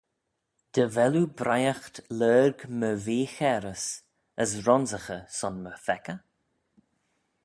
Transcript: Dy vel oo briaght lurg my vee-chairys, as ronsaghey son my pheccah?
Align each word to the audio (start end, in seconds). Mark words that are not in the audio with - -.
Dy 0.73 0.85
vel 0.93 1.15
oo 1.21 1.31
briaght 1.39 1.95
lurg 2.19 2.57
my 2.79 2.91
vee-chairys, 3.05 3.85
as 4.41 4.51
ronsaghey 4.65 5.21
son 5.37 5.55
my 5.63 5.73
pheccah? 5.85 6.19